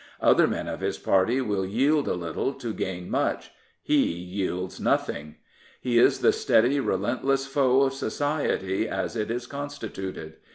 [0.19, 3.51] Other men of his party will yield a little to gain much.
[3.83, 5.35] He yields nothing.
[5.79, 10.37] He is the steady, relentless foe of society as it is constituted.